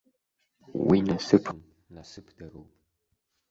Уи 0.87 0.99
насыԥым, 1.07 1.59
насыԥдароуп. 1.93 2.69